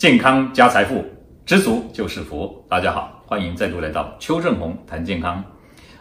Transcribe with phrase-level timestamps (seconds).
[0.00, 1.04] 健康加财富，
[1.44, 2.64] 知足就是福。
[2.70, 5.44] 大家好，欢迎再度来到邱正红谈健康。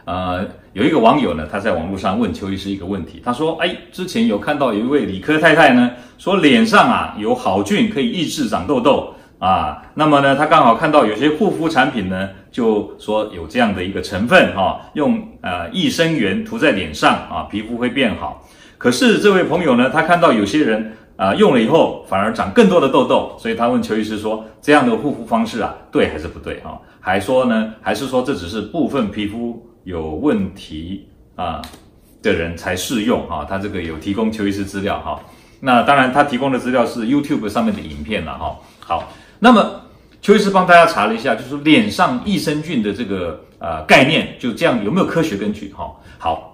[0.06, 9.84] 呃，有一个网友呢，他在网络上问邱医师一个问题，他说：“哎，之前有看到有一位理科太太呢，说脸上啊有好菌可以抑制长痘痘啊。
[9.96, 18.47] 那么呢，他刚好看到有些护肤产品呢，就说有这样的一个成分哈、啊，用呃益生元涂在脸上啊，皮肤会变好。
[18.77, 31.61] 可是这位朋友呢，他看到有些人。”啊，用了以后反而长更多的痘痘，所以他问邱医师说：“这样的护肤方式啊，对还是不对啊？”还说呢，还是说这只是部分皮肤有问题啊
[32.22, 33.44] 的人才适用啊？
[33.44, 35.19] 他这个有提供邱医师资料哈。
[35.59, 38.58] 那当然，他提供的资料是 YouTube 上面的影片了哈。
[38.80, 39.81] 好，那么
[40.22, 45.91] 邱医师帮大家查了一下，就是脸上益生菌的这个呃概念，就这样有没有科学根据哈？
[46.17, 46.48] 好。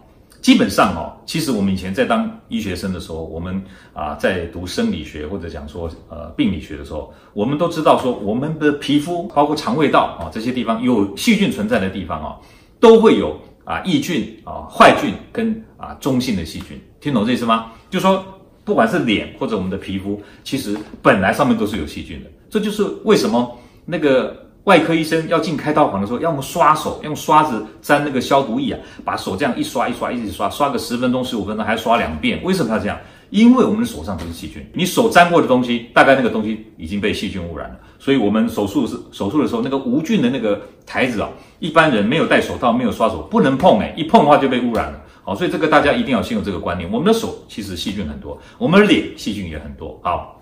[0.45, 3.59] 基本上哦，其实我们以前在当医学生的时候，我们
[3.93, 12.37] 啊在读生理学或者讲说呃病理学的时候，我们都知道说我们的皮肤包括肠胃道啊这些地方有细菌存在的地方啊，
[12.79, 17.71] 都会有啊益菌啊坏菌跟啊中性的细菌，听懂这意思吗？
[17.89, 18.23] 就说
[18.63, 24.44] 不管是脸或者我们的皮肤，其实本来上面都是有细菌的，这就是为什么那个。
[24.65, 32.39] 外科医生要进开刀房的时候，要么刷手，用刷子沾那个消毒液啊，把手这样一刷一刷，一直刷，刷个十分钟、十五分钟，还要刷两遍。
[32.43, 32.97] 为什么要这样？
[33.29, 37.75] 因为我们的手上都是细菌，你手沾过的东西，大概那个东西已经被细菌污染了。
[37.99, 44.99] 所以我们手术是手术的时候，那个无菌的那个台子啊，一般人没有戴手套、没有刷手，不能碰诶，一碰的话就被污染了。
[45.23, 46.89] 好，所以这个大家一定要先有这个观念。
[46.91, 49.99] 我们的手其实细菌很多，我们的脸细菌也很多。
[50.03, 50.34] 好。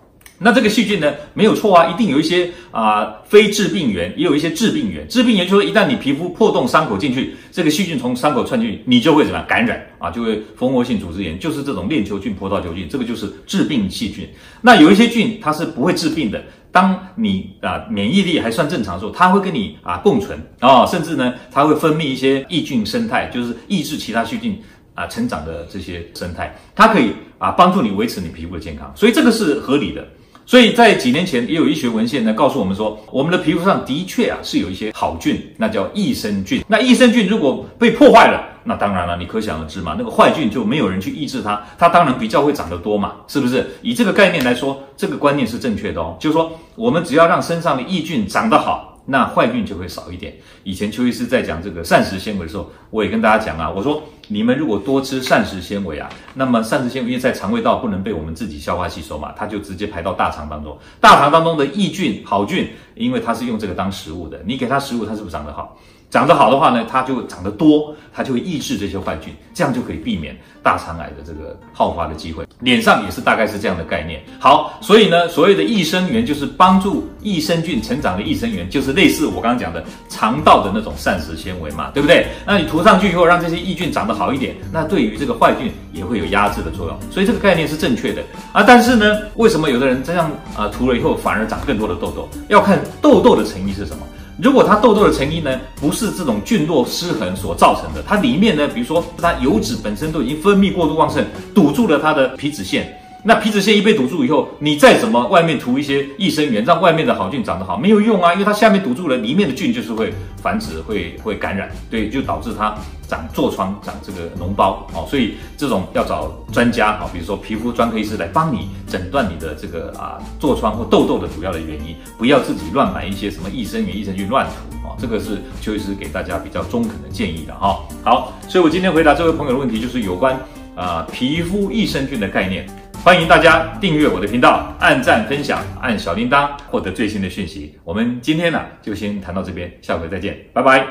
[0.44, 5.08] 那这个细菌呢，没有错啊，一定有一些啊、非致病源，也有一些致病源。
[5.08, 14.28] 致病源就是，一旦你皮肤破洞伤口进去，这个细菌从伤口窜进去，你就会怎么样感染啊，就会蜂窝性组织炎，就是这种链球菌、葡萄球菌，这个就是致病细菌。
[14.62, 24.62] 那有一些菌它是不会致病的，当你啊、免疫力还算正常的时候，它会跟你啊共存啊、哦，甚至呢，它会分泌一些抑菌生态，就是抑制其他细菌
[24.94, 30.06] 啊成长的这些生态，它可以啊帮助你维持你皮肤的健康，所以这个是合理的。
[30.46, 36.64] 所以在几年前也有医学文献呢告诉我们说，我们的皮肤上的确啊是有一些好菌，那叫益生菌。
[36.68, 43.66] 那益生菌如果被破坏了，那当然了，你可想而知嘛，那个坏菌就没有人去抑制它，它当然比较会长得多嘛，是不是？
[43.82, 48.93] 以这个概念来说，这个观念是正确的哦，就是说我们只要让身上的益菌长得好。
[49.06, 50.34] 那坏菌就会少一点。
[50.64, 60.78] 以前邱医师在讲这个膳食纤维的时候，我也跟大家讲啊，我说你们如果多吃膳食纤维啊，那么膳食纤维因为在肠胃道不能被我们自己消化吸收嘛，它就直接排到大肠当中。
[61.02, 65.78] 大肠当中的益菌、好菌，因为它是用这个当食物的，你给它食物，它是不是长得好？
[66.14, 72.46] 长得好的话呢，它就长得多，它就会抑制这些坏菌，这样就可以避免大肠癌的这个好发的机会。
[72.60, 74.22] 脸上也是大概是这样的概念。
[74.40, 82.28] 好，所以呢，所谓的益生元就是帮助益生菌成长的益生元，就是类似我刚刚讲的肠道的那种膳食纤维嘛，对不对？
[82.46, 87.00] 那你涂上去以后，让这些益菌长得好一点，那对于这个坏菌也会有压制的作用。
[87.10, 88.62] 所以这个概念是正确的啊。
[88.62, 92.30] 但是呢，为什么有的人这样啊涂了以后反而长更多的痘痘？
[92.50, 94.06] 要看痘痘的成因是什么。
[94.42, 101.24] 如果它痘痘的成因呢，不是这种菌落失衡所造成的，它里面呢，比如说它油脂本身都已经分泌过度旺盛，
[101.54, 103.00] 堵住了它的皮脂腺。
[103.26, 112.76] 那皮脂腺一被堵住以后，你再怎么外面涂一些益生元，让外面的好菌长得好，没有用啊，因为它下面堵住了，里面的菌就是会繁殖，会会感染，对，就导致它
[113.08, 115.08] 长痤疮，长这个脓包哦。
[115.10, 124.92] 所以这种要找专家啊，比如说皮肤专科医师来帮你诊断你的这个啊痤疮或痘痘的主要的原因，不要自己乱买一些什么益生元、益生菌乱涂啊。
[125.00, 127.80] 这个是邱医师给大家比较中肯的建议的哈。
[128.04, 130.38] 好，所以我今天回答这位朋友的问题，就是有关
[130.76, 132.68] 啊皮肤益生菌的概念。
[133.04, 137.78] 欢迎大家订阅我的频道，按赞、分享、按小铃铛，获得最新的讯息。
[137.84, 140.88] 我们今天呢，就先谈到这边，下回再见，拜拜。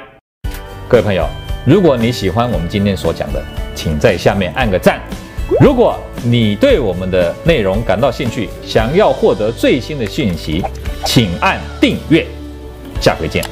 [0.91, 1.27] 各位朋友，
[1.65, 3.43] 如果你喜欢我们今天所讲的，
[3.75, 5.01] 请在下面按个赞。
[5.59, 10.63] 如果你对我们的内容感到兴趣，想要获得最新的讯息，
[11.07, 12.27] 请按订阅。
[13.01, 13.43] 下回见。